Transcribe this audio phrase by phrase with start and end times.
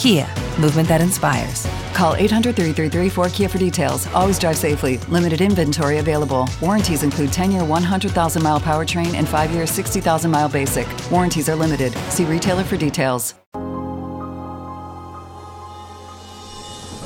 [0.00, 0.26] Kia,
[0.58, 1.68] movement that inspires.
[1.92, 4.06] Call 800 333 4KIA for details.
[4.14, 4.96] Always drive safely.
[5.08, 6.48] Limited inventory available.
[6.62, 10.88] Warranties include 10 year 100,000 mile powertrain and 5 year 60,000 mile basic.
[11.10, 11.92] Warranties are limited.
[12.08, 13.34] See retailer for details.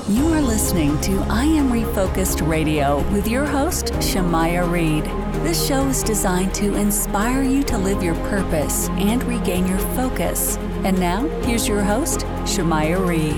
[0.08, 5.02] You are listening to I Am Refocused Radio with your host, Shamaya Reed.
[5.42, 10.58] This show is designed to inspire you to live your purpose and regain your focus.
[10.84, 13.32] And now, here's your host, Shamaya Reed.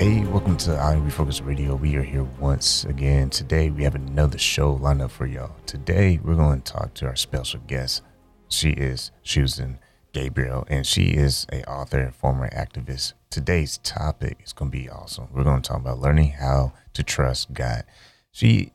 [0.00, 1.76] Hey, welcome to I Am Refocused Radio.
[1.76, 3.28] We are here once again.
[3.28, 5.54] Today, we have another show lined up for y'all.
[5.66, 8.02] Today, we're going to talk to our special guest.
[8.48, 9.78] She is Susan
[10.12, 13.12] Gabriel, and she is a author and former activist.
[13.28, 15.28] Today's topic is going to be awesome.
[15.30, 17.84] We're going to talk about learning how to trust God.
[18.32, 18.72] She,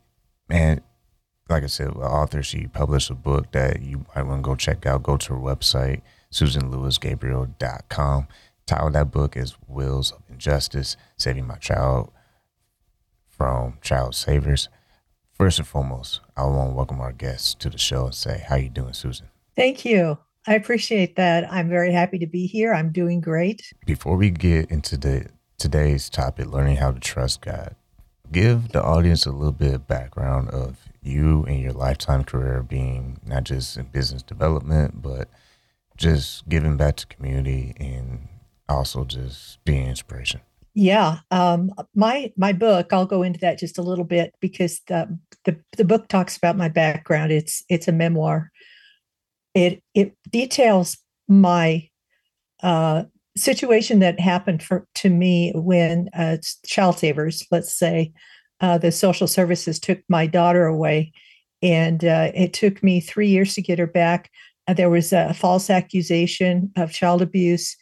[0.48, 0.82] man,
[1.50, 2.44] like I said, author.
[2.44, 5.02] She published a book that you might want to go check out.
[5.02, 8.28] Go to her website, susanlouisegabriel.com.
[8.66, 12.12] Title of that book is Wheels of Injustice, Saving My Child
[13.28, 14.70] from Child Savers.
[15.32, 18.58] First and foremost, I want to welcome our guests to the show and say, how
[18.58, 19.28] you doing, Susan?
[19.56, 20.18] Thank you.
[20.46, 21.52] I appreciate that.
[21.52, 22.74] I'm very happy to be here.
[22.74, 23.74] I'm doing great.
[23.86, 27.76] Before we get into the today's topic, learning how to trust God,
[28.32, 33.20] give the audience a little bit of background of you and your lifetime career being
[33.26, 35.30] not just in business development, but
[36.00, 38.28] just giving back to community and
[38.68, 40.42] also just being inspiration.
[40.74, 42.94] Yeah, um, my my book.
[42.94, 46.58] I'll go into that just a little bit because the, the the book talks about
[46.58, 47.32] my background.
[47.32, 48.52] It's it's a memoir.
[49.54, 51.90] It it details my
[52.64, 53.04] uh,
[53.36, 58.14] situation that happened for to me when uh, child savers, let's say,
[58.62, 61.12] uh, the social services took my daughter away,
[61.62, 64.30] and uh, it took me three years to get her back.
[64.70, 67.76] Uh, there was a false accusation of child abuse,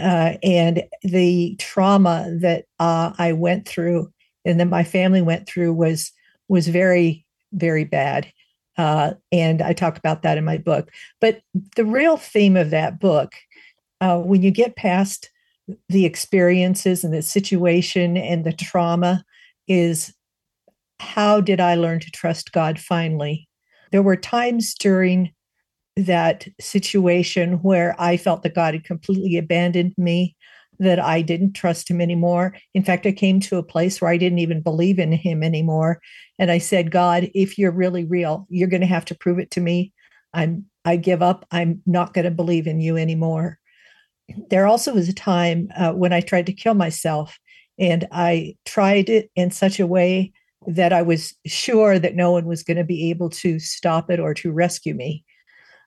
[0.00, 4.10] uh, and the trauma that uh, I went through
[4.46, 6.10] and that my family went through was
[6.48, 8.32] was very very bad.
[8.76, 10.90] and I talk about that in my book.
[11.20, 11.42] But
[11.76, 13.34] the real theme of that book,
[14.00, 15.30] when you get past
[15.88, 19.24] the experiences and the situation and the trauma
[19.68, 20.12] is
[21.00, 23.48] how did I learn to trust God finally?
[23.92, 25.32] There were times during
[25.96, 30.36] that situation where I felt that God had completely abandoned me,
[30.78, 32.56] that I didn't trust him anymore.
[32.74, 36.00] In fact, I came to a place where I didn't even believe in him anymore.
[36.38, 39.50] And I said, God, if you're really real, you're going to have to prove it
[39.52, 39.92] to me.
[40.32, 41.46] I'm I give up.
[41.50, 43.58] I'm not going to believe in you anymore.
[44.50, 47.38] There also was a time uh, when I tried to kill myself
[47.78, 50.32] and I tried it in such a way
[50.66, 54.20] that I was sure that no one was going to be able to stop it
[54.20, 55.24] or to rescue me.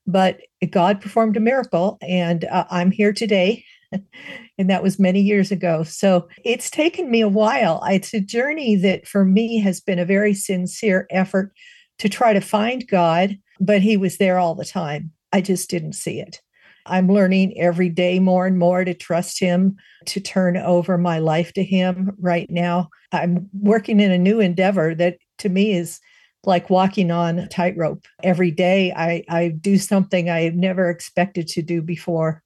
[0.07, 0.40] But
[0.72, 3.63] God performed a miracle, and uh, I'm here today.
[4.57, 5.83] and that was many years ago.
[5.83, 7.81] So it's taken me a while.
[7.86, 11.54] It's a journey that for me has been a very sincere effort
[12.00, 15.12] to try to find God, but He was there all the time.
[15.31, 16.42] I just didn't see it.
[16.89, 19.75] I'm learning every day more and more to trust him,
[20.06, 22.89] to turn over my life to him right now.
[23.12, 26.00] I'm working in a new endeavor that to me is
[26.47, 28.05] like walking on a tightrope.
[28.23, 32.41] Every day I, I do something I never expected to do before.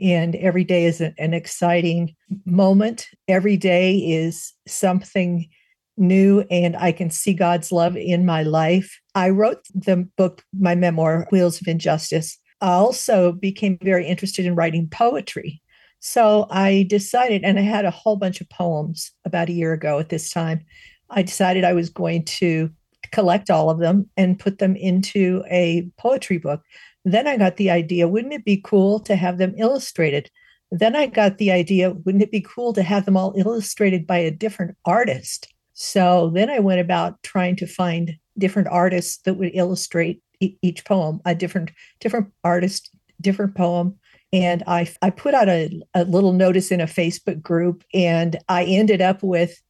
[0.00, 2.14] And every day is an exciting
[2.44, 3.08] moment.
[3.26, 5.48] Every day is something
[5.96, 9.00] new, and I can see God's love in my life.
[9.16, 14.54] I wrote the book, my memoir, Wheels of Injustice, I also became very interested in
[14.54, 15.62] writing poetry.
[16.00, 19.98] So I decided, and I had a whole bunch of poems about a year ago
[19.98, 20.64] at this time.
[21.10, 22.70] I decided I was going to
[23.12, 26.62] collect all of them and put them into a poetry book.
[27.04, 30.30] Then I got the idea wouldn't it be cool to have them illustrated?
[30.70, 34.18] Then I got the idea wouldn't it be cool to have them all illustrated by
[34.18, 35.52] a different artist?
[35.72, 41.20] So then I went about trying to find different artists that would illustrate each poem,
[41.24, 41.70] a different
[42.00, 42.90] different artist,
[43.20, 43.96] different poem.
[44.32, 48.64] And I I put out a, a little notice in a Facebook group, and I
[48.64, 49.60] ended up with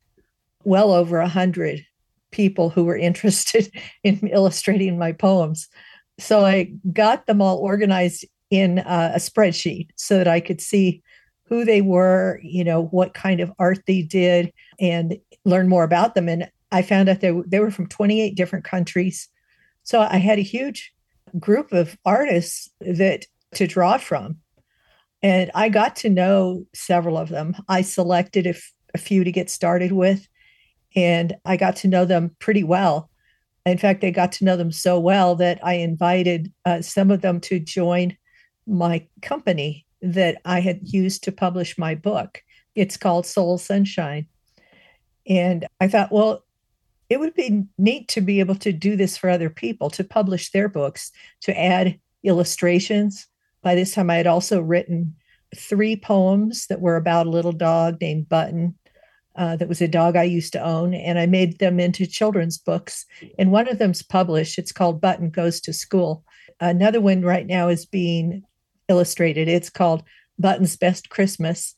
[0.65, 1.85] well over a hundred
[2.31, 3.71] people who were interested
[4.05, 5.69] in illustrating my poems.
[6.19, 11.03] So I got them all organized in uh, a spreadsheet so that I could see
[11.45, 16.15] who they were, you know, what kind of art they did, and learn more about
[16.15, 16.29] them.
[16.29, 19.29] And I found out they, they were from 28 different countries.
[19.83, 20.93] So I had a huge
[21.39, 23.25] group of artists that
[23.55, 24.37] to draw from.
[25.23, 27.57] And I got to know several of them.
[27.69, 30.28] I selected a, f- a few to get started with,
[30.99, 33.09] and I got to know them pretty well.
[33.65, 37.21] In fact, I got to know them so well that I invited uh, some of
[37.21, 38.17] them to join
[38.67, 42.43] my company that I had used to publish my book.
[42.75, 44.27] It's called Soul Sonshine.
[45.29, 46.45] And I thought, well,
[47.09, 50.51] it would be neat to be able to do this for other people, to publish
[50.51, 51.13] their books,
[51.43, 53.29] to add illustrations.
[53.63, 55.15] By this time, I had also written
[55.55, 58.75] three poems that were about a little dog named Button.
[59.39, 62.59] Uh, that was a dog I used to own, and I made them into children's
[62.59, 63.07] books.
[63.39, 64.59] And one of them's published.
[64.59, 66.25] It's called Button Goes to School.
[66.59, 68.43] Another one right now is being
[68.89, 69.47] illustrated.
[69.47, 70.03] It's called
[70.41, 71.77] Button's Best Christmas.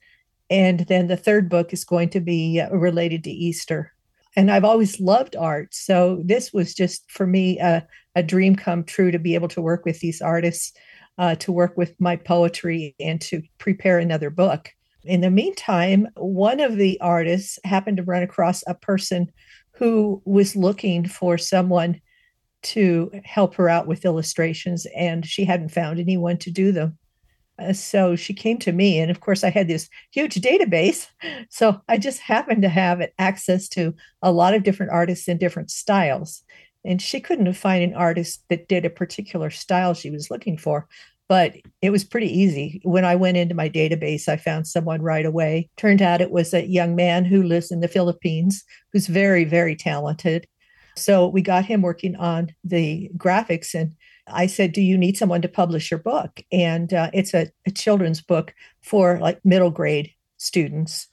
[0.49, 3.93] And then the third book is going to be uh, related to Easter.
[4.37, 5.75] And I've always loved art.
[5.75, 9.61] So this was just for me a, a dream come true to be able to
[9.61, 10.73] work with these artists,
[11.19, 14.71] uh, to work with my poetry, and to prepare another book.
[15.05, 19.32] In the meantime, one of the artists happened to run across a person
[19.73, 22.00] who was looking for someone
[22.62, 26.99] to help her out with illustrations, and she hadn't found anyone to do them.
[27.58, 31.06] Uh, so she came to me, and of course, I had this huge database.
[31.53, 35.70] So I just happened to have access to a lot of different artists in different
[35.70, 36.44] styles.
[36.85, 40.87] And she couldn't find an artist that did a particular style she was looking for,
[41.31, 42.81] but it was pretty easy.
[42.82, 45.71] When I went into my database, I found someone right away.
[45.77, 49.77] Turned out it was a young man who lives in the Philippines who's very, very
[49.77, 50.49] talented.
[50.97, 53.94] So we got him working on the graphics and
[54.27, 56.41] I said, Do you need someone to publish your book?
[56.50, 61.06] And uh, it's a, a, children's book for like middle grade students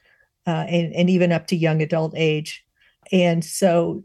[0.47, 2.65] uh, and, and even up to young adult age.
[3.11, 4.03] And so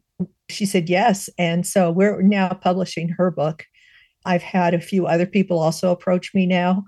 [0.50, 1.30] she said yes.
[1.38, 3.64] And so we're now publishing her book.
[4.24, 6.84] I've had a few other people also approach me now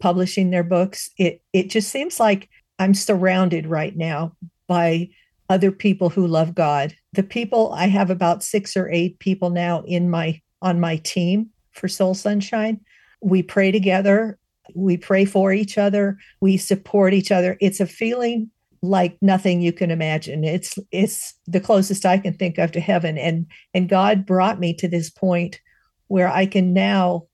[0.00, 1.10] publishing their books.
[1.18, 2.48] It it just seems like
[2.78, 4.36] I'm surrounded right now
[4.66, 5.08] by
[5.48, 6.94] other people who love God.
[7.14, 11.50] The people I have about 6 or 8 people now in my on my team
[11.72, 12.80] for Soul Sonshine.
[13.20, 14.38] We pray together,
[14.74, 17.56] we pray for each other, we support each other.
[17.60, 18.50] It's a feeling
[18.82, 20.44] like nothing you can imagine.
[20.44, 24.74] It's it's the closest I can think of to heaven and and God brought me
[24.74, 25.60] to this point
[26.08, 27.24] where I can now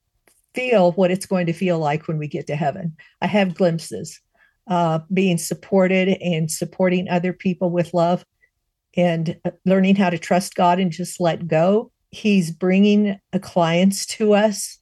[0.54, 2.96] feel what it's going to feel like when we get to heaven.
[3.20, 4.20] I have glimpses
[4.68, 8.24] uh, being supported and supporting other people with love
[8.96, 14.34] and uh, learning how to trust God and just let go he's bringing clients to
[14.34, 14.78] us.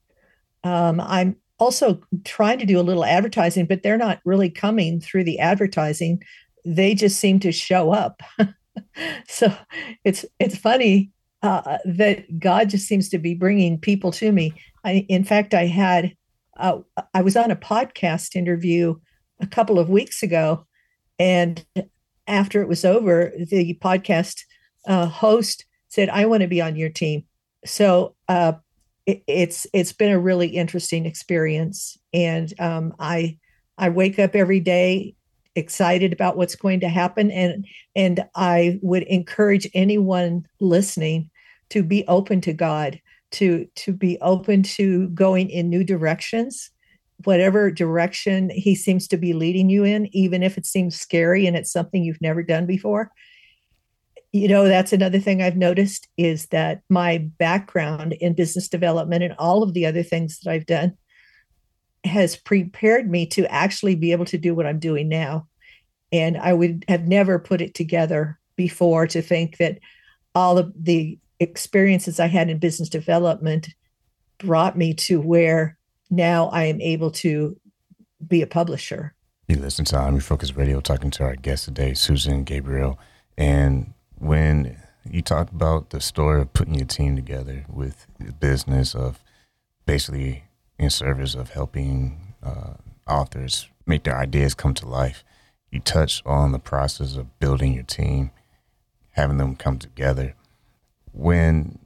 [0.64, 5.24] Um, I'm also trying to do a little advertising, but they're not really coming through
[5.24, 6.22] the advertising.
[6.64, 8.22] They just seem to show up.
[9.28, 9.52] so
[10.04, 11.10] it's it's funny
[11.42, 14.52] uh, that God just seems to be bringing people to me.
[14.84, 16.14] I, in fact, I had
[16.56, 16.80] uh,
[17.14, 18.96] I was on a podcast interview
[19.40, 20.66] a couple of weeks ago,
[21.18, 21.64] and
[22.26, 24.42] after it was over, the podcast
[24.86, 27.24] uh, host said, I want to be on your team.
[27.64, 28.54] So uh,
[29.06, 33.38] it, it's it's been a really interesting experience, and um, I
[33.78, 35.14] I wake up every day
[35.54, 41.30] excited about what's going to happen, and and I would encourage anyone listening
[41.72, 43.00] to be open to God,
[43.32, 46.70] to to be open to going in new directions
[47.24, 51.56] whatever direction he seems to be leading you in, even if it seems scary and
[51.56, 53.10] it's something you've never done before.
[54.32, 59.34] You know that's another thing i've noticed is that my background in business development and
[59.38, 60.96] all of the other things that i've done
[62.04, 65.46] has prepared me to actually be able to do what i'm doing now.
[66.12, 69.80] And i would have never put it together before to think that
[70.34, 73.68] all of the experiences i had in business development
[74.38, 75.78] brought me to where
[76.12, 77.56] now I am able to
[78.26, 79.14] be a publisher.
[79.48, 82.98] You listen to I'm Focus Radio talking to our guest today, Susan Gabriel.
[83.36, 84.76] And when
[85.10, 89.22] you talk about the story of putting your team together with the business of
[89.86, 90.44] basically
[90.78, 92.74] in service of helping uh,
[93.08, 95.24] authors make their ideas come to life,
[95.70, 98.30] you touch on the process of building your team,
[99.10, 100.34] having them come together.
[101.12, 101.78] When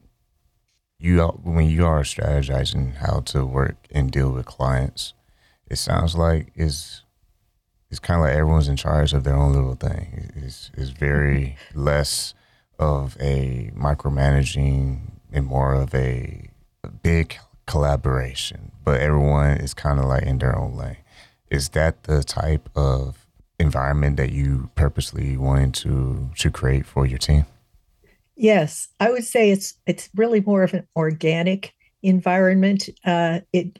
[0.98, 5.14] you when you are strategizing how to work and deal with clients,
[5.68, 7.02] it sounds like is
[7.90, 10.32] it's kind of like everyone's in charge of their own little thing.
[10.34, 11.80] It's, it's very mm-hmm.
[11.80, 12.34] less
[12.78, 15.00] of a micromanaging
[15.32, 16.50] and more of a,
[16.82, 20.98] a big collaboration, but everyone is kind of like in their own lane.
[21.50, 23.26] Is that the type of
[23.58, 27.46] environment that you purposely wanted to to create for your team?
[28.36, 32.88] Yes, I would say it's it's really more of an organic environment.
[33.04, 33.78] Uh, it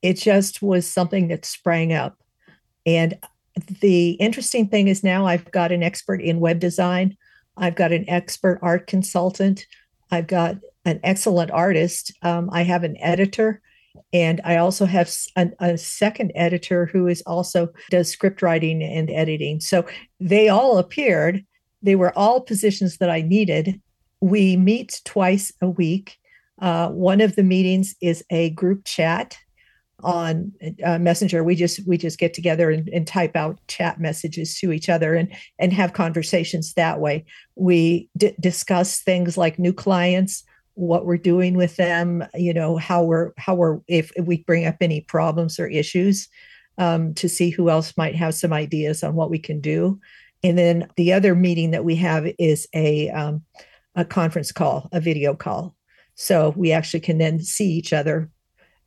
[0.00, 2.16] it just was something that sprang up,
[2.86, 3.18] and
[3.80, 7.16] the interesting thing is now I've got an expert in web design,
[7.56, 9.66] I've got an expert art consultant,
[10.12, 13.60] I've got an excellent artist, um, I have an editor,
[14.12, 19.10] and I also have a, a second editor who is also does script writing and
[19.10, 19.58] editing.
[19.58, 19.84] So
[20.20, 21.44] they all appeared
[21.82, 23.80] they were all positions that I needed.
[24.20, 26.18] We meet twice a week.
[26.60, 29.38] Uh, one of the meetings is a group chat
[30.04, 30.52] on
[30.84, 34.70] uh, messenger we just we just get together and, and, type out chat messages to
[34.70, 37.24] each other and and have conversations that way
[37.56, 40.44] we d- discuss things like new clients
[40.74, 44.66] what we're doing with them you know how we're how we're if, if we bring
[44.66, 46.28] up any problems or issues
[46.78, 49.98] um, to see who else might have some ideas on what we can do
[50.42, 53.42] and then the other meeting that we have is a um,
[53.94, 55.74] a conference call, a video call.
[56.14, 58.30] So we actually can then see each other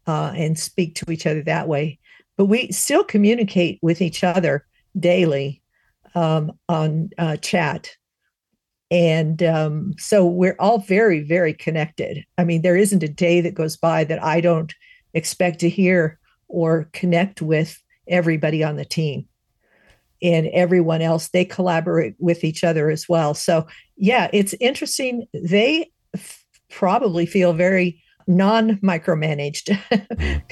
[0.08, 2.00] uh, and speak to each other that way.
[2.38, 4.66] But we still communicate with each other
[4.98, 5.62] daily
[6.16, 7.92] um, on uh, chat.
[8.90, 12.26] And um, so we're all very, very connected.
[12.38, 14.74] I mean, there isn't a day that goes by that I don't
[15.14, 19.28] expect to hear or connect with everybody on the team
[20.22, 23.66] and everyone else they collaborate with each other as well so
[23.98, 29.78] yeah it's interesting they f- probably feel very non micromanaged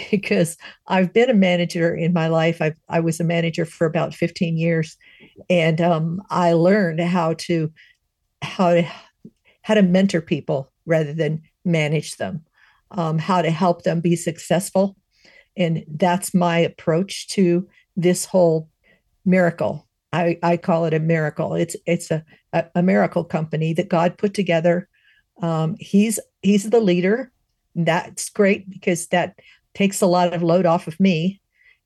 [0.11, 0.57] because
[0.87, 2.61] I've been a manager in my life.
[2.61, 4.97] I, I was a manager for about 15 years
[5.49, 7.71] and um, I learned how to
[8.41, 8.87] how to
[9.61, 12.43] how to mentor people rather than manage them,
[12.91, 14.95] um, how to help them be successful.
[15.57, 18.69] And that's my approach to this whole
[19.29, 19.87] miracle.
[20.11, 21.53] I, I call it a miracle.
[21.53, 24.89] It's it's a, a, a miracle company that God put together.
[25.41, 27.31] Um, he's he's the leader.
[27.75, 29.39] That's great because that
[29.73, 31.41] takes a lot of load off of me.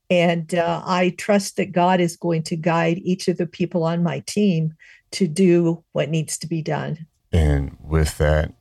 [0.10, 4.04] And uh, I trust that God is going to guide each of the people on
[4.04, 4.74] my team
[5.12, 7.08] to do what needs to be done.
[7.32, 8.54] And with that,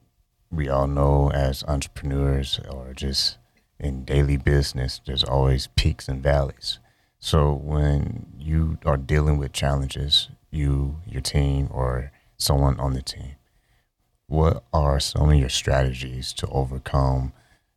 [0.51, 3.39] we all know as entrepreneurs or just
[3.79, 6.79] in daily business, there's always peaks and valleys.
[7.25, 13.37] So when you are dealing with challenges, you, your team, or someone on the team,
[14.27, 17.33] what are some of your strategies to overcome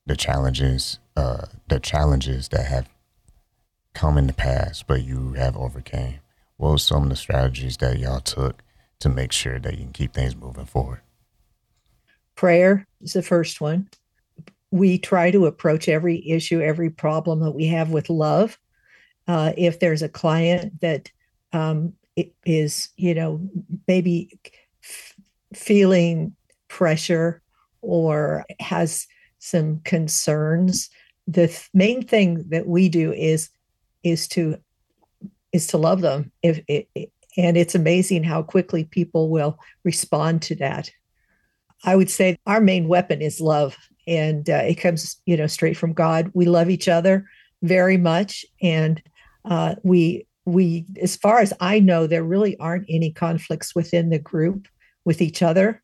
[0.07, 2.89] the challenges, uh, the challenges that have
[3.93, 6.21] come in the past, but you have overcame?
[6.57, 8.63] What were some of the strategies that y'all took
[9.01, 11.01] to make sure that you can keep things moving forward?
[12.33, 13.89] Prayer is the first one.
[14.71, 18.57] We try to approach every issue, every problem that we have with love
[19.27, 21.11] uh, if there's a client that
[21.53, 21.93] um,
[22.45, 23.41] is, you know,
[23.87, 24.37] maybe
[24.83, 25.15] f-
[25.53, 26.35] feeling
[26.67, 27.41] pressure
[27.81, 29.07] or has
[29.39, 30.89] some concerns,
[31.27, 33.49] the th- main thing that we do is
[34.03, 34.57] is to
[35.51, 36.31] is to love them.
[36.43, 36.89] If it,
[37.37, 40.91] and it's amazing how quickly people will respond to that.
[41.83, 43.75] I would say our main weapon is love,
[44.07, 46.31] and uh, it comes, you know, straight from God.
[46.33, 47.29] We love each other
[47.61, 49.01] very much, and
[49.45, 54.19] uh, we we as far as i know there really aren't any conflicts within the
[54.19, 54.67] group
[55.03, 55.81] with each other.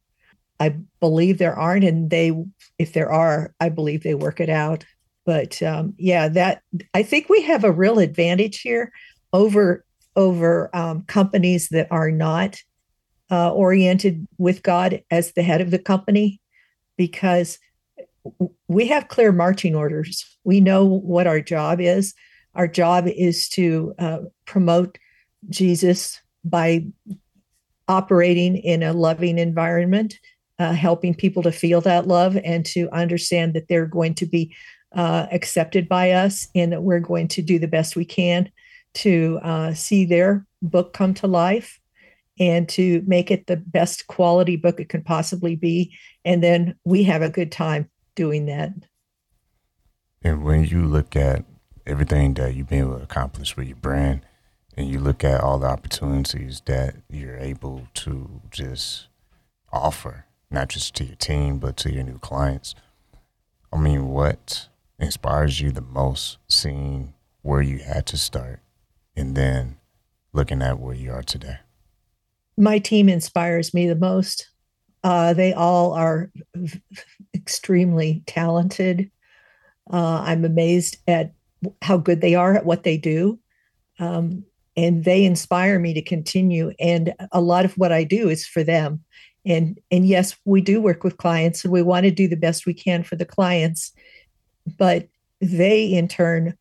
[0.60, 2.32] I believe there aren't and they
[2.77, 4.86] if there are i believe they work it out.
[5.25, 6.62] But um, yeah that
[6.94, 8.91] i think we have a real advantage here
[9.34, 12.58] over over um, companies that are not
[13.30, 16.41] uh, oriented with god as the head of the company
[16.98, 17.60] because
[18.68, 20.38] we have clear marching orders.
[20.44, 22.13] We know what our job is
[22.55, 24.98] our job is to uh, promote
[25.50, 26.86] Jesus by
[27.88, 30.20] operating in a loving environment,
[30.60, 34.55] uh, helping people to feel that love and to understand that they're going to be
[34.93, 38.51] uh, accepted by us and that we're going to do the best we can
[38.93, 41.79] to uh, see their book come to life
[42.39, 45.96] and to make it the best quality book it can possibly be.
[46.25, 48.72] And then we have a good time doing that.
[50.24, 51.46] And when you look at
[51.85, 54.21] everything that you've been able to accomplish with your brand,
[54.77, 59.07] and you look at all the opportunities that you're able to just
[59.71, 62.75] offer, not just to your team, but to your new clients.
[63.71, 64.69] I mean, what
[65.00, 68.59] inspires you the most seeing where you had to start
[69.15, 69.77] and then
[70.33, 71.57] looking at where you are today?
[72.57, 74.50] My team inspires me the most.
[75.03, 76.31] Uh, they all are
[77.33, 79.09] extremely talented.
[79.91, 81.33] Uh, I'm amazed at
[81.82, 83.39] how good they are at what they do.
[84.00, 84.46] Um,
[84.77, 86.72] and they inspire me to continue.
[86.80, 89.03] And a lot of what I do is for them.
[89.46, 92.65] And, and yes, we do work with clients and we want to do the best
[92.65, 93.91] we can for the clients,
[94.77, 95.08] but
[95.41, 96.56] they in turn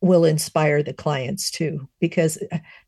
[0.00, 2.36] will inspire the clients too, because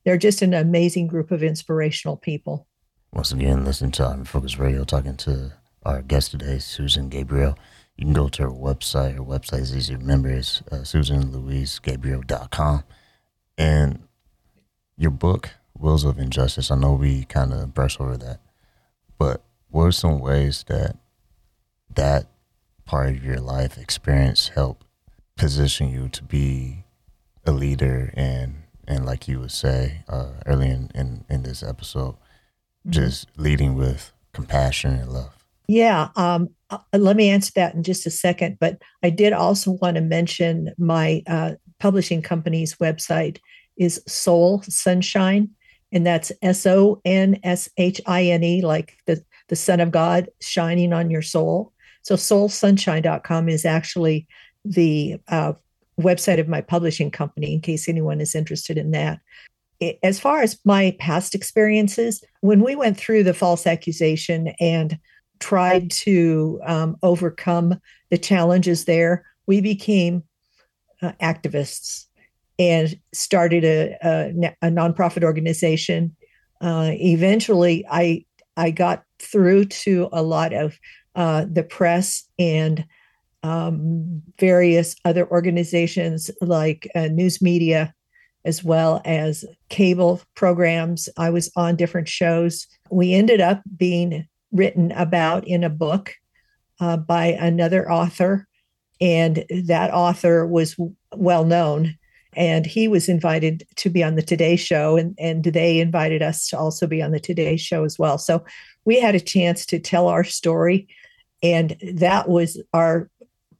[0.04, 2.66] they're just an amazing group of inspirational people.
[3.12, 5.52] Once again, listen to Focus Radio talking to
[5.84, 7.56] our guest today, Susan Gabriel.
[7.96, 9.14] You can go to her website.
[9.14, 10.28] Her website is easy to remember.
[10.28, 12.84] It's uh, susanlouisegabriel.com.
[13.56, 14.00] And
[14.98, 18.40] your book, Wheels of Injustice, I know we kind of brushed over that,
[19.18, 20.96] but what are some ways that
[21.94, 22.26] that
[22.84, 24.86] part of your life experience helped
[25.36, 26.84] position you to be
[27.44, 32.14] a leader and and like you would say uh, early in, in, in this episode,
[32.14, 32.90] mm-hmm.
[32.90, 35.35] just leading with compassion and love.
[35.68, 38.58] Yeah, um, uh, let me answer that in just a second.
[38.60, 43.38] But I did also want to mention my uh, publishing company's website
[43.76, 45.50] is Soul Sonshine,
[45.92, 49.90] and that's S O N S H I N E, like the the Son of
[49.90, 51.72] God shining on your soul.
[52.02, 54.26] So soulsonshine.com is actually
[54.64, 55.54] the uh,
[56.00, 59.20] website of my publishing company in case anyone is interested in that.
[60.02, 64.98] As far as my past experiences, when we went through the false accusation and
[65.40, 70.22] tried to um, overcome the challenges there, we became
[71.02, 72.06] uh, activists
[72.58, 76.16] and started a, a, a nonprofit organization.
[76.60, 78.24] Uh, eventually, I
[78.56, 80.78] I got through to a lot of
[81.14, 82.86] uh, the press and
[83.42, 87.94] um, various other organizations like uh, news media,
[88.44, 91.08] as well as cable programs.
[91.18, 92.66] I was on different shows.
[92.90, 96.14] We ended up being written about in a book
[96.80, 98.46] uh, by another author,
[99.00, 100.76] and that author was
[101.14, 101.96] well known.
[102.34, 106.48] And he was invited to be on the Today Show, and, and they invited us
[106.48, 108.18] to also be on the Today Show as well.
[108.18, 108.44] So
[108.84, 110.86] we had a chance to tell our story,
[111.42, 113.10] and that was our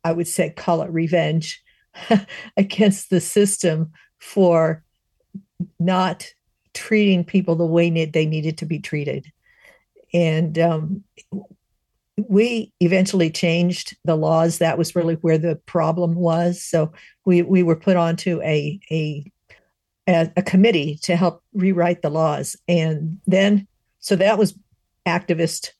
[0.07, 1.61] I would say, call it revenge
[2.57, 4.85] against the system for
[5.81, 6.29] not
[6.75, 9.27] treating people the way they needed to be treated.
[10.17, 11.05] And um,
[12.17, 14.57] we eventually changed the laws.
[14.59, 16.63] That was really where the problem was.
[16.63, 16.91] So
[17.27, 19.31] we, we were put onto a, a,
[20.09, 22.57] a committee to help rewrite the laws.
[22.67, 24.59] And then, so that was
[25.07, 25.73] activist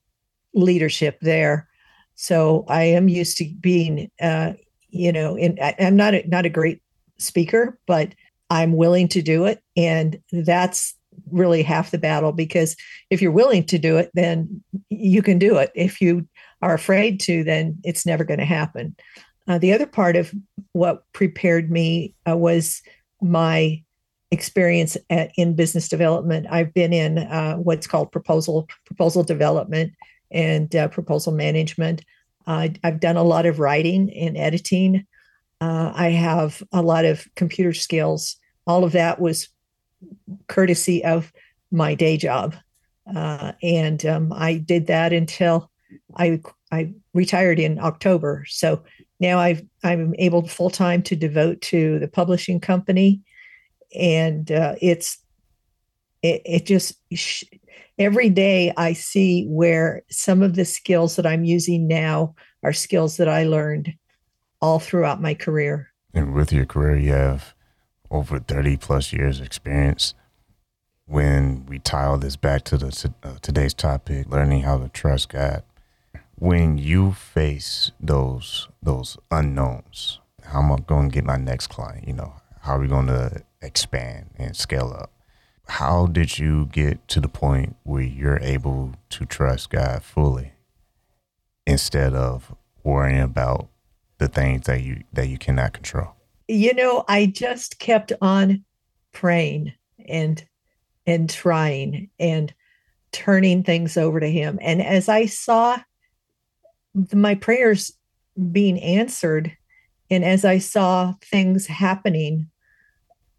[0.53, 1.67] leadership there.
[2.15, 4.53] So I am used to being, uh,
[4.91, 6.83] you know, in, I, am not a, not a great
[7.17, 8.15] speaker, but
[8.51, 10.95] I'm willing to do it, and that's
[11.31, 12.33] really half the battle.
[12.33, 12.77] Because
[13.11, 15.71] if you're willing to do it, then you can do it.
[15.75, 16.27] If you
[16.63, 18.97] are afraid to, then it's never going to happen.
[19.49, 20.33] Uh, the other part of
[20.73, 22.83] what prepared me uh, was
[23.23, 23.83] my
[24.31, 26.47] experience at, in business development.
[26.51, 29.93] I've been in uh, what's called proposal proposal development
[30.31, 32.05] and uh, proposal management.
[32.49, 35.05] I've done a lot of writing and editing.
[35.61, 38.37] Uh, I have a lot of computer skills.
[38.67, 39.49] All of that was
[40.49, 41.33] courtesy of
[41.71, 42.55] my day job.
[43.15, 45.71] Uh, and um, I did that until
[46.17, 46.41] I,
[46.73, 48.45] I retired in October.
[48.49, 48.83] So
[49.21, 53.23] now I've, I'm able full time to devote to the publishing company.
[53.95, 55.19] And uh, it's,
[56.23, 56.95] it, it just,
[57.99, 63.17] every day I see where some of the skills that I'm using now are skills
[63.19, 63.95] that I learned
[64.61, 65.93] all throughout my career.
[66.15, 67.55] And with your career, you have
[68.11, 70.15] over 30 plus years experience.
[71.07, 75.63] When we tile this back to the uh, today's topic, learning how to trust God,
[76.35, 82.09] when you face those those unknowns, how am I going to get my next client?
[82.09, 85.11] You know, how are we going to expand and scale up?
[85.69, 90.53] how did you get to the point where you're able to trust God fully
[91.67, 93.69] instead of worrying about
[94.19, 96.16] the things that you that you cannot control?
[96.49, 98.65] You know, I just kept on
[99.13, 99.73] praying
[100.09, 100.45] and
[101.07, 102.53] and trying and
[103.13, 104.59] turning things over to him.
[104.61, 105.79] And as I saw
[107.13, 107.93] my prayers
[108.53, 109.57] being answered,
[110.11, 112.49] and as I saw things happening,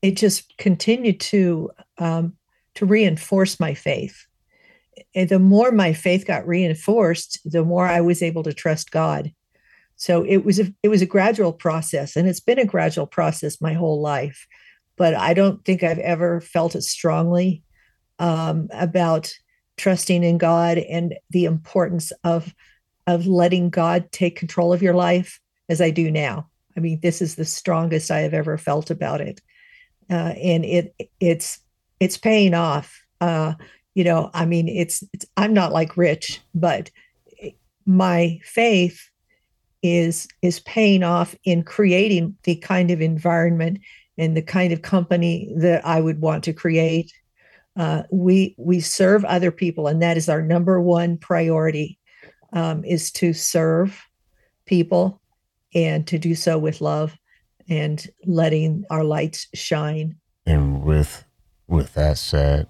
[0.01, 2.33] it just continued to um,
[2.75, 4.25] to reinforce my faith.
[5.15, 9.31] And the more my faith got reinforced, the more I was able to trust God.
[9.97, 13.59] So it was a it was a gradual process, and it's been a gradual process
[13.59, 14.47] my whole life.
[14.95, 17.63] But I don't think I've ever felt it strongly
[18.19, 19.33] um, about
[19.75, 22.53] trusting in God and the importance of
[23.07, 26.47] of letting God take control of your life as I do now.
[26.75, 29.41] I mean, this is the strongest I have ever felt about it,
[30.11, 31.59] uh, and it it's
[31.99, 33.03] it's paying off.
[33.19, 33.55] Uh,
[33.95, 36.91] you know, I mean, it's, it's I'm not like Rich, but
[37.87, 39.09] my faith
[39.83, 43.79] is is paying off in creating the kind of environment
[44.17, 47.11] and the kind of company that I would want to create.
[47.75, 51.99] Uh, we we serve other people, and that is our number one priority,
[52.53, 54.03] um, is to serve
[54.65, 55.21] people
[55.75, 57.15] and to do so with love
[57.69, 60.15] and letting our lights shine.
[60.45, 61.23] And with
[61.67, 62.67] with that said,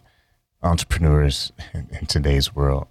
[0.62, 2.88] entrepreneurs in today's world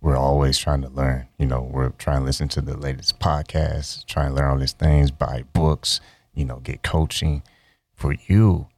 [0.00, 1.28] we're always trying to learn.
[1.38, 4.72] You know, we're trying to listen to the latest podcasts, trying to learn all these
[4.72, 6.00] things, buy books,
[6.34, 7.42] you know, get coaching.
[7.94, 8.68] For you,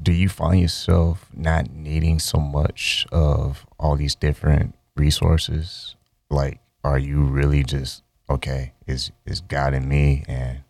[0.00, 5.96] do you find yourself not needing so much of all these different resources?
[6.30, 8.72] Like, are you really just okay?
[8.86, 10.62] Is is God in me, and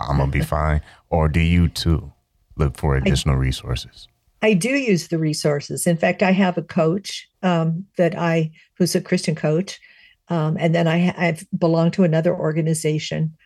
[0.00, 0.80] I'm gonna be fine?
[1.08, 2.12] Or do you too
[2.56, 4.08] look for additional resources?
[4.42, 5.86] I do use the resources.
[5.86, 9.78] In fact, I have a coach um, that I, who's a Christian coach,
[10.28, 13.36] um, and then I, I've belonged to another organization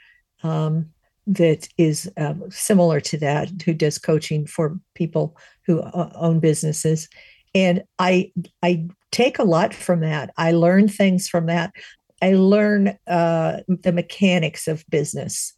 [0.43, 0.87] um,
[1.27, 7.09] that is uh, similar to that, who does coaching for people who uh, own businesses.
[7.55, 10.31] And I, I take a lot from that.
[10.37, 11.73] I learn things from that.
[12.21, 15.55] I learn uh, the mechanics of business,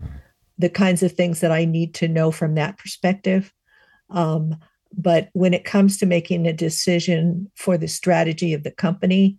[0.58, 3.52] the kinds of things that I need to know from that perspective.
[4.10, 4.56] Um,
[4.96, 9.36] but when it comes to making a decision for the strategy of the company,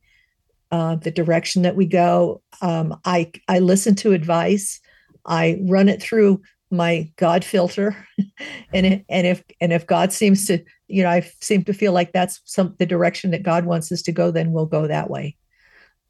[0.72, 4.80] uh, the direction that we go, um, I I listen to advice.
[5.26, 7.96] I run it through my God filter,
[8.74, 11.93] and it, and if and if God seems to, you know, I seem to feel
[11.93, 15.10] like that's some the direction that God wants us to go, then we'll go that
[15.10, 15.36] way.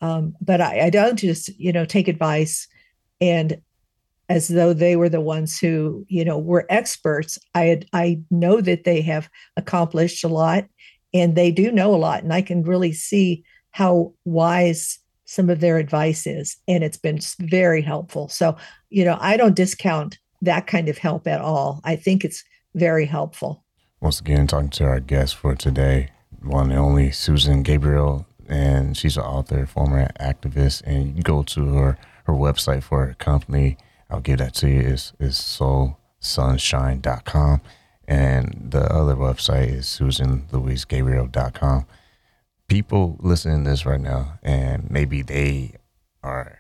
[0.01, 2.67] Um, but I, I don't just you know take advice
[3.21, 3.62] and
[4.29, 7.39] as though they were the ones who you know were experts.
[7.55, 10.65] I had, i know that they have accomplished a lot
[11.13, 15.59] and they do know a lot and i can really see how wise some of
[15.59, 18.29] their advice is and it's been very helpful.
[18.29, 18.57] So
[18.89, 21.81] you know i don't discount that kind of help at all.
[21.83, 22.43] I think it's
[22.75, 23.63] very helpful.
[23.99, 26.11] Once again talking to our guest for today
[26.43, 31.43] one and only susan gabriel and she's an author former activist and you can go
[31.43, 33.77] to her her website for her company
[34.09, 34.81] I'll give that to you.
[34.81, 37.61] Is is soulsonshine.com.
[38.07, 41.85] And the other website is susanlouisegabriel.com.
[42.69, 45.73] People listening to this right now, and maybe they
[46.23, 46.59] are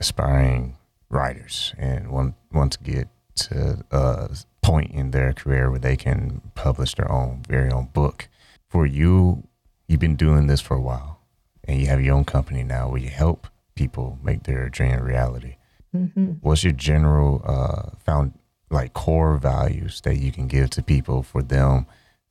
[0.00, 0.76] aspiring
[1.08, 6.42] writers and want want to get to a point in their career where they can
[6.54, 8.28] publish their own very own book.
[8.68, 9.46] For you,
[9.86, 11.20] you've been doing this for a while,
[11.64, 15.02] and you have your own company now where you help people make their dream a
[15.02, 15.56] reality.
[15.94, 16.32] Mm-hmm.
[16.40, 18.32] What's your general uh, found
[18.70, 21.86] like core values that you can give to people for them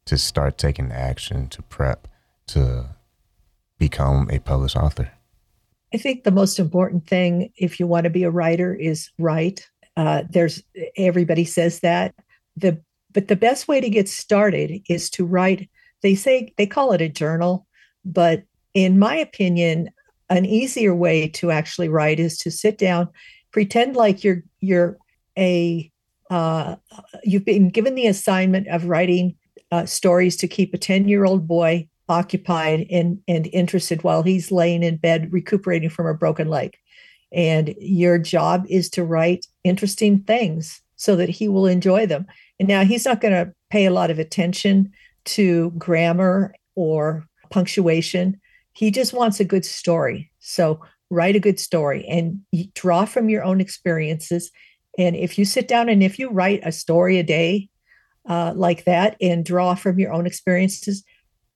[0.05, 2.07] to start taking action to prep
[2.47, 2.95] to
[3.77, 5.11] become a published author?
[5.93, 9.69] I think the most important thing, if you want to be a writer, is write.
[9.97, 10.63] Uh, there's
[10.95, 12.15] everybody says that
[12.55, 12.81] the
[13.13, 15.69] but the best way to get started is to write.
[16.01, 17.67] They say they call it a journal,
[18.05, 18.43] but
[18.73, 19.89] in my opinion,
[20.29, 23.09] an easier way to actually write is to sit down
[23.51, 24.97] pretend like you're you're
[25.37, 25.91] a
[26.29, 26.75] uh,
[27.23, 29.35] you've been given the assignment of writing
[29.71, 34.51] uh, stories to keep a 10 year old boy occupied and, and interested while he's
[34.51, 36.75] laying in bed recuperating from a broken leg.
[37.31, 42.25] And your job is to write interesting things so that he will enjoy them.
[42.59, 44.91] And now he's not going to pay a lot of attention
[45.25, 48.39] to grammar or punctuation.
[48.73, 50.31] He just wants a good story.
[50.39, 50.81] So
[51.11, 52.41] write a good story and
[52.73, 54.49] draw from your own experiences.
[54.97, 57.69] And if you sit down and if you write a story a day
[58.27, 61.03] uh, like that and draw from your own experiences,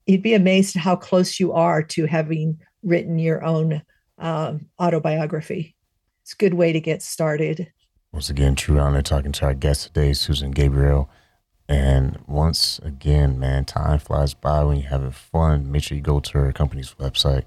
[0.05, 3.81] you'd be amazed at how close you are to having written your own
[4.19, 5.75] um, autobiography.
[6.23, 7.71] It's a good way to get started.
[8.11, 11.09] Once again, True Honor talking to our guest today, Susan Gabriel.
[11.67, 15.71] And once again, man, time flies by when you're having fun.
[15.71, 17.43] Make sure you go to her company's website,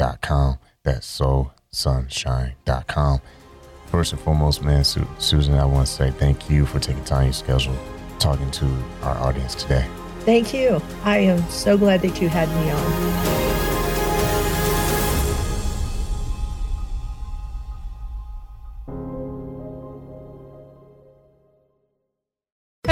[0.00, 0.58] soulsonshine.com.
[0.82, 3.20] That's soulsonshine.com.
[3.86, 7.22] First and foremost, man, Su- Susan, I want to say thank you for taking time
[7.22, 7.76] in your schedule
[8.18, 8.66] talking to
[9.02, 9.86] our audience today.
[10.20, 10.82] Thank you.
[11.04, 13.69] I am so glad that you had me on.